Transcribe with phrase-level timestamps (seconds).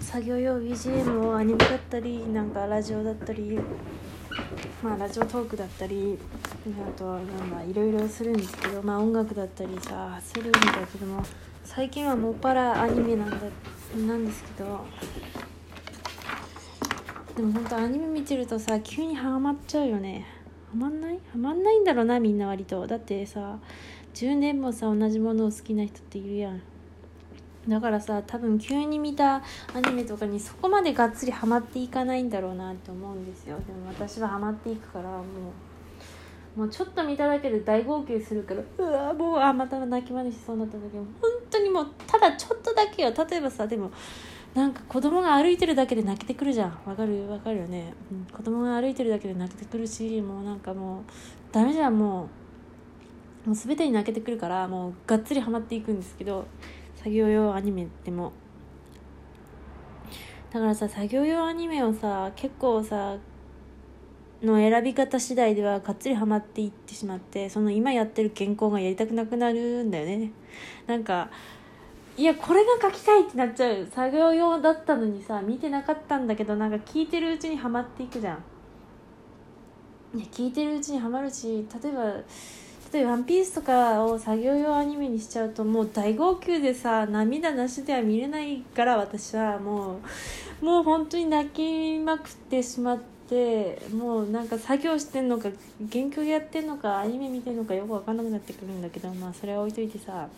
[0.00, 3.58] 作業用 BGM をアニメだったりなんかラジオだったり
[4.82, 6.18] まあラジオトークだったり
[6.66, 11.22] あとはなんだいろいろするんですけどまあ音楽だったりさするんだけども
[11.64, 13.36] 最近はもっぱらアニメなんだ
[14.06, 14.84] なんですけど
[17.36, 20.26] でも本当アニメ見てるとさ急にハマっちゃうよね。
[20.70, 21.18] ハマんない？
[21.32, 22.86] ハマんないんだろうなみんな割と。
[22.86, 23.58] だってさ
[24.14, 26.60] 10年もさ同じものを好きな人っているやん。
[27.68, 29.42] だからさ多分急に見た
[29.74, 33.56] アニメとかにそこまでがっつりハマっていかないんだろうなって思うんですよ。
[33.66, 35.22] でも私はハマっていくからも
[36.56, 43.12] うもうちょっと見ただけで大号泣するからうわもうあまた泣き真似しそうになった時も本当にもうただちょっとだけよ。
[43.30, 43.90] 例えばさでも
[44.54, 46.70] なんか子供が歩いてるだけで泣けてくるじゃん。
[46.86, 47.28] わかる？
[47.28, 51.02] わかるよね、うん、子供が歩いてるだけで泣けてくるしもうなんかもう
[51.52, 52.28] ダメじゃんもう。
[53.46, 56.44] もう全てに泣けてくるからもうがっつりハマっていくんですけど
[56.98, 58.32] 作業用アニメでも。
[60.50, 63.16] だからさ作業用アニメをさ結構さ
[64.42, 70.32] の選び方次第ではがっつりハマっていってしまってその今やってる原稿がやりたくなくなるんだよね。
[70.86, 71.30] なんか
[72.16, 73.86] いやこれが書きたいってなっちゃう。
[73.86, 80.18] 作業用だったのにさ見てなかったんだけどなんか聞いてるうちにはまっていくじゃん。
[80.18, 82.14] いや聞いてるうちにはまるし例えば
[82.92, 90.00] 例えば「ワンピースとかを作業用アニメにしちゃうともう大号泣でさ涙なしでは見れないから私はも
[90.62, 95.50] うもう本当に泣きまくってしまってもうなんか作業してんのか
[95.92, 100.28] 原曲やってんのかアニメ見てんのかよく分かんなくなってくるんだけどまあそれは置いといてさ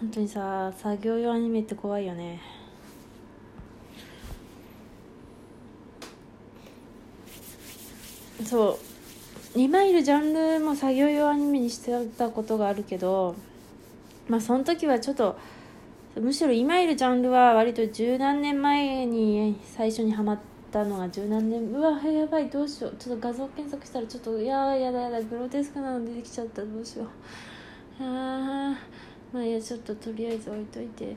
[0.00, 2.40] 本当にさ作業用アニメって怖いよね。
[8.44, 8.95] そう。
[9.56, 13.34] 今いるジャンルも作業用アニメにしてたことがあるけど
[14.28, 15.38] まあその時はちょっと
[16.14, 20.38] むしろ今いるジャンルは割と十何年前に最初にハマっ
[20.70, 27.08] たのが十何年うわやばいどうしようちょっと画像検索したらちょっといややだやだグロテスクなの出てきちゃったどうしよう。
[28.02, 28.76] あ
[29.32, 31.16] まあいやちょっととりあえず置いといて。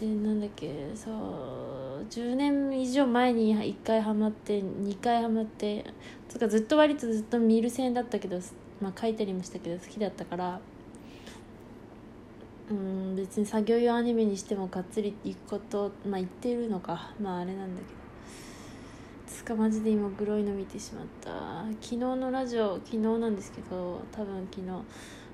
[0.00, 5.84] でなんだっけそう10年以上前に1回ハマって2回ハマって
[6.28, 8.40] つかずっと割とずっと見る線だったけど、
[8.80, 10.60] まあ、書いたりもしたけど好きだったから
[12.70, 17.12] うん別に作業用アニメにしてもがっつり行くことまあ言ってるのか。
[17.20, 18.04] まああれなんだけど。
[19.26, 21.30] つかマジで今グロいの見てしまった。
[21.82, 24.68] 昨日のラジオ昨日なんですけど多分昨日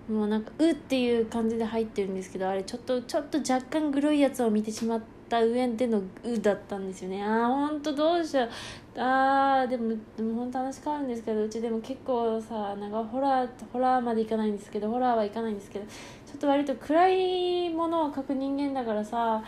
[0.08, 7.22] もうなんか「う」っていう感じで入ってるんですけどあれちょっとちょっと若干グロいやつを見てしまった上での「う」だったんですよね。
[7.22, 9.00] ああほんとどうしよう。
[9.00, 19.42] ああでもでも本当話変わるんですけどうちでも結構さなんかホラーホラーまでいかないんですけどホラーはいかないんですけどちょっと割と暗いものを描く人間だからさ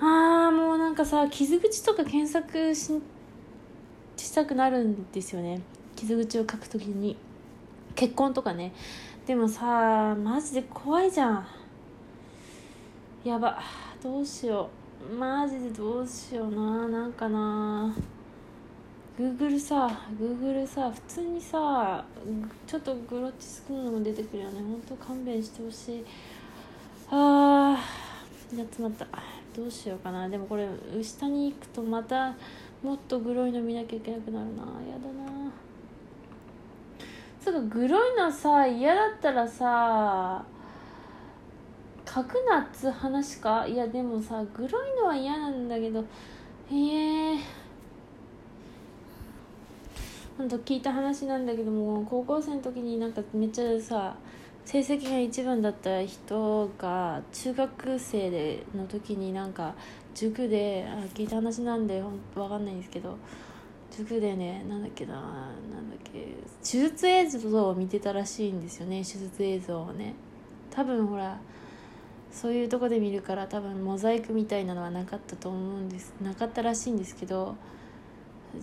[0.00, 2.92] ああもうなんかさ傷口とか検索し
[4.16, 5.60] したくなるんですよね。
[5.96, 7.16] 傷口を書くときに。
[7.94, 8.72] 結婚とかね。
[9.26, 11.46] でもさマジで怖いじゃん。
[13.24, 13.58] やば
[14.02, 14.68] どうしよ
[15.10, 15.14] う。
[15.14, 17.94] マジでどうしようななんかな。
[19.18, 19.88] Google さ
[20.20, 22.04] Google さ普通にさ
[22.66, 24.60] ちょっとグロティスクなのも出てくるよね。
[24.60, 26.04] ほんと勘弁してほしい。
[27.10, 29.06] あーやっまった。
[29.56, 30.28] どうしようかな。
[30.28, 30.68] でもこれ
[31.02, 32.34] 下に行くとまた
[32.82, 34.62] もっとグロいの見なきゃいけなくなるな。
[34.62, 35.50] やだな。
[37.44, 40.42] そうグロいのさ嫌だったらさ
[42.08, 43.66] 書くなっつ話か？
[43.66, 46.02] いやでもさグロいのは嫌なんだけど
[46.72, 47.38] ええ。
[50.38, 54.16] ほんと聞いた話なんだけども高校生の時になんかめっちゃさ
[54.64, 59.74] 成績が一番だった人が中学生での時になんか
[60.14, 63.18] 塾で聞いた話なんでほん分かんないんですけど
[63.98, 65.20] 塾でねなんだっけなな
[65.80, 70.14] んだっけ手術映像を見てたらしいんですよね手術映像をね。
[70.70, 71.38] 多分ほら
[72.32, 77.56] そういうとこで見るから多分モザイクみたいなのはなかったと思うんですなかったらしいんですけど。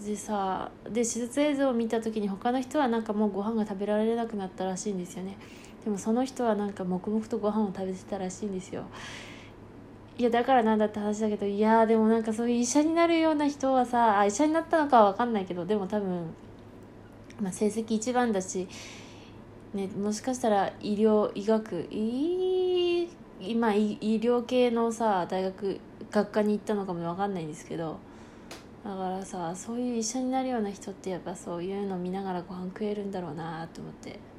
[0.05, 5.37] でさで手術映像を見た時に他の人はなんかもうご飯が食べられなくなったらしいんですよね。
[5.83, 8.85] でもその人はなんか黙々とご飯を食べてたらしいんですよ。
[10.17, 16.33] いやだからなんだって話だけどいやでもなんかそういう医者になるような人はさあ医者になったのかは分かんないけどでも多分、
[17.41, 18.67] まあ、成績一番だし、
[19.73, 23.09] ね、もしかしたら医療医学医
[23.41, 25.79] 今医療系のさ大学
[26.11, 27.97] 学科に行ったのかも分かんないんですけど
[28.83, 34.30] だからさそういう医者になるような人ってやっぱそういうの見ながらご飯食えるんだろうなと思って。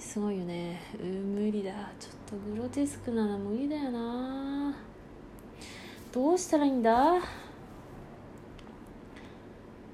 [0.00, 0.80] すごいよね。
[0.98, 1.70] う無理だ。
[2.00, 4.74] ちょっとグロテスクなの無理だよな。
[6.10, 7.16] どうしたらいいんだ？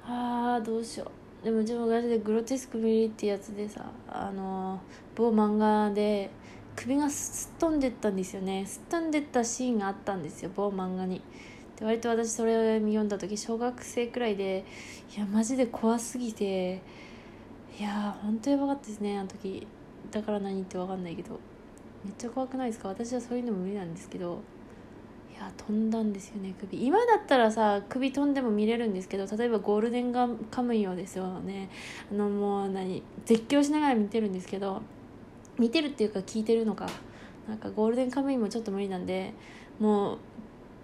[0.06, 1.10] あーどうしよ
[1.42, 1.44] う。
[1.44, 4.80] でも自分がでグロテスクミリってやつでさあの
[5.16, 6.30] 某漫画で
[6.76, 8.64] 首がすっ飛んでったんですよね。
[8.64, 11.20] すっ飛んでったシーンがあったんですよ某漫画に。
[11.78, 14.64] で割と私それを読んだ時小学生くらいで
[15.14, 16.80] いやマジで怖すぎて
[17.78, 19.66] いやーほんとやばかったですねあの時。
[20.10, 21.38] だから何って分かんないけど
[22.04, 22.88] めっちゃ怖くないですか？
[22.88, 24.40] 私はそういうのも無理なんですけど
[25.32, 26.86] いや飛んだんですよね首。
[26.86, 31.68] 今だったらさ首飛んでも見れるんですけど例えばゴールデンガカムイをですよね。
[32.10, 34.82] あのもう何絶叫しながら見てるんですけど
[35.58, 36.86] 見てるっていうか聞いてるのか。
[37.48, 39.32] なんかゴールデンカムイもちょっと無理なんで
[39.78, 40.18] もう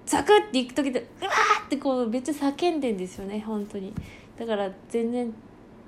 [0.06, 3.92] ザクって行く時でうわーってこうめっちゃ叫んでんですよね本当に。
[4.38, 5.34] だから全然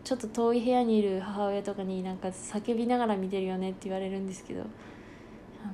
[0.04, 4.64] ちょっと遠い部屋にいる母親とかになんか叫びながら見てるよねって言われるんですけど。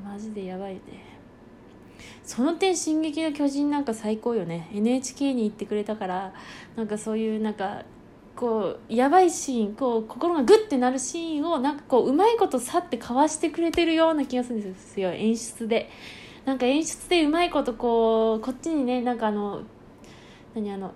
[0.04, 0.80] マジでやばいね。
[2.24, 4.68] その点「進撃の巨人」なんか最高よね。
[4.72, 6.32] NHK に行ってくれたから
[6.76, 7.84] なんかそういうなんか
[8.36, 15.10] こうやばいシーンこう心がグッてなるシーンをなんかこううまいことさってかわしてくれてるような気がするんですよ。
[15.10, 15.90] 演出で。
[16.44, 19.62] なんか演出でうまいことこうこっちにねなんかあの
[20.54, 20.92] 何あの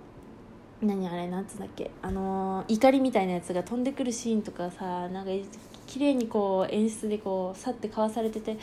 [0.87, 1.91] 何あれなんつうんだっけ？
[2.01, 5.31] あの怒りみたいなやつが飛んでくるシーンとかさなんか
[5.87, 8.57] 綺麗にこう演出でこうさってかわされてて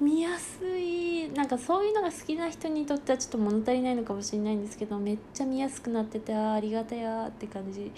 [0.00, 1.30] 見やすい。
[1.34, 7.90] なんかそういうのが好きな人にとってはちょっと物足りないのかもしれないんですけどめっちゃ見やすくなっててあありがたやって感じ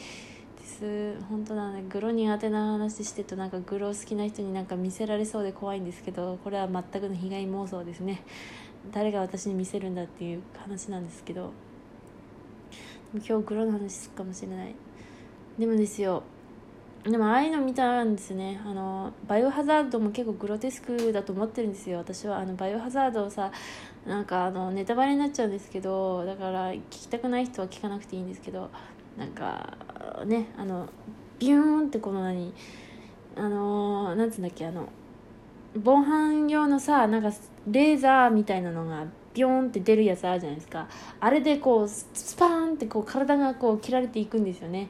[0.59, 1.15] です。
[1.29, 1.85] 本当だね。
[1.89, 8.23] グロ苦手な話してるとなんかグロ好きな人になんか見せられそうで怖いんですけどこれは全くの被害妄想ですね。
[8.93, 11.53] 誰が私に見せるんだっていう話なんですけど。
[13.15, 14.75] 今日グロの話するかもしれない。
[15.59, 16.23] でもですよ
[17.11, 18.61] でもああいうの見たんですね。
[18.65, 21.99] あのバイオハザードも結構グロテスクだと思ってるんですよ。
[21.99, 23.53] 私はあのバイオハザードをさ
[24.05, 28.71] なんかあのネタバレになっちゃうんですけどだから聞きたくない人は聞かなくていいんですけど
[29.17, 29.77] なんか
[30.27, 30.89] ねあの
[31.39, 32.53] ビューンってこの何
[33.37, 34.89] あのなんつうんだっけあの
[35.77, 37.31] 防犯用のさなんか
[37.71, 39.05] レーザーみたいなのが
[39.37, 40.89] ビョーンって出るやつあるじゃないですか。
[41.21, 44.89] あれでこうスパーンってこう体がこう切られていくんですよね。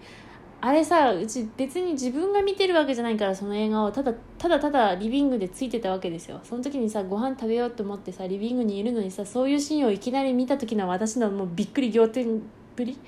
[0.61, 3.93] あれさうち別に自分が見てるわけじゃないからその映画を。
[3.93, 6.41] ただただただリビングでついてたわけですよ。
[6.45, 12.41] その時にさご飯食べようと思ってさリビングにいるのにさそういうシーンをいきなり見た時の私のもうびっくり仰天
[12.77, 12.99] ぶり？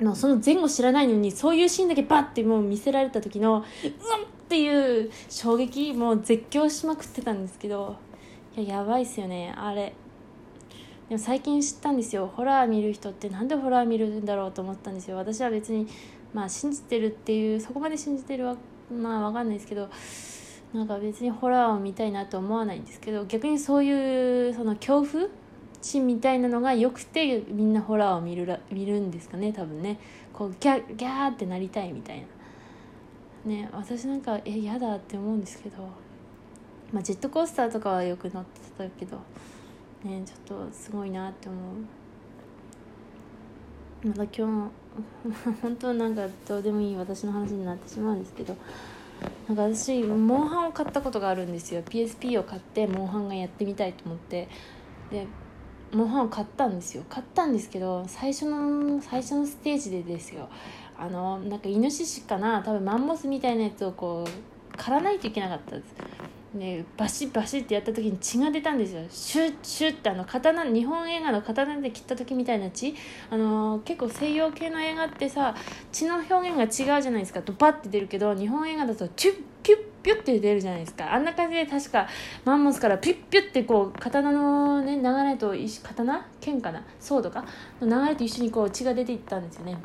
[0.00, 3.62] もうその前後知らないのにそういうシーンだけバッてもう見せられた時のうんっ
[4.48, 7.96] ていう衝撃もう絶叫しまくってたんですけど
[8.56, 9.52] いややばいっすよね。
[9.56, 9.92] あれ。
[11.08, 12.30] でも最近知ったんですよ。
[12.34, 15.16] ホラー見る人ってなんでホラー見るんだろうと思ったんですよ。
[15.16, 15.88] 私は別に
[16.32, 18.56] まあ信じてるっていうそこまで信じてるは
[18.92, 19.88] まあわかんないですけど
[20.72, 25.28] なんか別にホラーを見たいなと思わないんですけど逆にそういうその恐怖
[25.82, 29.98] 心みたいなのが良くてみんなホラーを見るら見るんですかね多分ね。
[30.32, 32.26] こうギャギャーってなりたいみたいな。
[33.50, 36.04] ね私なんかえ嫌だって思うんですけど。
[36.94, 39.18] まあジェットコースターとかはよく乗ってたけど
[40.04, 41.60] ねちょっとすごいなって思う。
[44.06, 44.70] まだ今
[45.26, 48.54] 日 本当なんかどうでもいい私の話になってしまうんですけど
[49.48, 51.82] なんか私モンハンを買ったことがあるんですよ。
[51.82, 54.48] PSP を買ってモンハンがやってみたいと思って。
[55.10, 55.26] で
[55.92, 57.04] モンハンを買ったんですよ。
[57.08, 60.48] 買ったんですけど最初の最初のステージでですよ。
[60.96, 62.62] あのなんかイノシシかな？
[62.62, 65.94] 多分マンモスみたいなやつをこう狩らないといけなかったです。
[66.54, 69.02] ね、バシバシってやった時に血が出たんですよ。
[69.10, 72.94] シュッシュッってあの刀日本映画の刀で切った時みたいな血。
[73.28, 75.54] あの結構西洋系の映画ってさ
[75.90, 77.40] 血の表現が違うじゃないですか。
[77.40, 79.34] ドバッて出るけど日本映画だとチュッ
[79.64, 81.12] ピュッピュッて出るじゃないですか。
[81.12, 82.06] あんな感じで確か
[82.44, 86.26] マンモスからピュッピュッてこう刀の、ね、流れと刀？
[86.40, 86.84] 剣かな？
[87.00, 87.44] ソードか？
[87.80, 89.76] の流れと一緒にこう血が出ていったんですよね。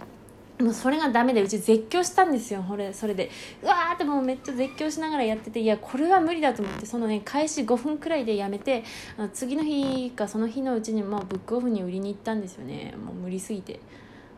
[0.60, 2.62] もうそれがダメでうち絶叫したんですよ。
[2.68, 3.32] これそれで。
[3.64, 5.62] うわーってもうめっちゃ絶叫しながらやってて。
[5.62, 6.86] いやこれは無理だと思って。
[6.86, 8.84] そのね開始5分くらいでやめて
[9.18, 12.94] あの次の日かその日のうちにもうブックオフに売りに行ったんですよね。
[13.06, 13.80] もう無理すぎて。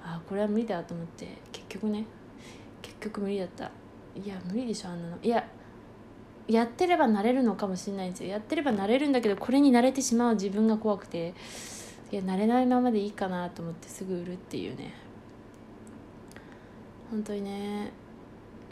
[0.03, 1.27] あこれは無理だと思って。
[1.51, 2.05] 結局ね。
[2.83, 3.71] 結局無理だった。
[4.15, 5.17] いや無理でしょあんなの。
[5.23, 5.43] いや
[6.47, 8.29] やってればなれるのかもしれないんですよ。
[8.29, 11.33] やってればなれるんだけどこれに慣れてしまう自分が怖くて。
[12.11, 14.93] いや慣れないままでいいかなと思ってすぐ売るっていうね。
[17.11, 17.91] 本当にね。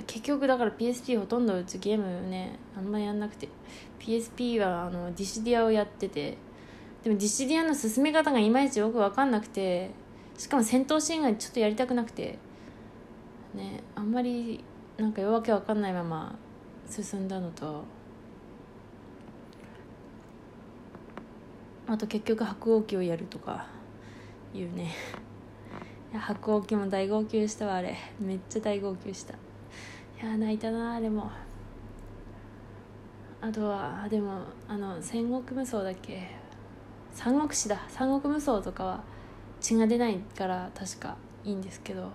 [0.08, 3.50] 結局だから PSP ほとんどうちゲームねあんまりやんなくて。
[4.00, 6.38] PSP はあのディシディアをやってて。
[7.04, 9.92] でもディシディアの進め方がいまいちよく分かんなくて
[10.38, 12.40] しかも戦闘シーンがちょっとやりたくなくて。
[13.54, 14.64] ねあんまり
[14.98, 16.36] なんかわけわかんないまま
[16.90, 17.84] 進んだのと。
[21.88, 23.68] あと結局白鸚記をやるとか
[24.54, 24.94] いうね。
[26.14, 27.96] や白鸚記も大号泣したわあれ。
[28.20, 29.34] めっちゃ大号泣した。
[29.34, 29.38] い
[30.26, 31.30] や泣いたなでも。
[33.42, 36.32] あとはでもあの戦国無双だっけ？
[37.14, 37.86] 三国志だ。
[37.88, 39.04] 三国無双とかは
[39.62, 42.12] 血が出ないから確かいいんですけど。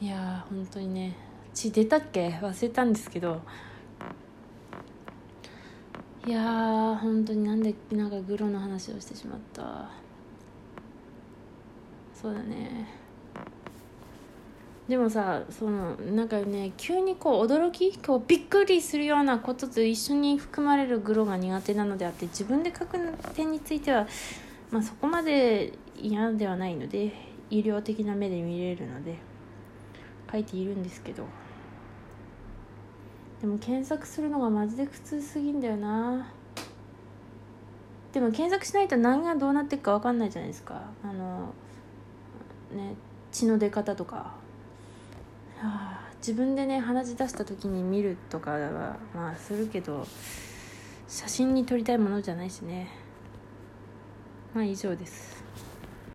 [0.00, 1.16] いやー本当にね。
[1.52, 2.28] 血出たっけ？
[2.42, 3.40] 忘れたんですけど。
[6.26, 9.90] いやー本当になんでなんかグロの話をしてしまった。
[12.24, 12.88] そうだね。
[14.88, 17.98] でもさそのなんかね急にこう驚き？
[17.98, 22.98] こうびっくりするようなことと一緒に含まれるグロが苦手なのであって自分で書く
[23.34, 24.06] 点については、
[24.70, 27.12] まあ、そこまで嫌ではないので
[27.50, 29.18] 医療的な目で見れるので
[30.32, 31.26] 書いているんですけど。
[33.42, 36.32] でも検索するのがマジで苦痛すぎんだよな。
[38.14, 40.80] でも検索しないと何がどうなっていくか分かんないじゃないですか。
[41.02, 41.52] あの
[42.74, 42.94] ね
[43.32, 44.34] 血の出方とか。
[46.18, 50.06] 自分でね鼻血出した時に見るとかはまあするけど
[51.06, 52.88] 写真に撮りたいものじゃないしね。
[54.54, 55.43] まあ以上です。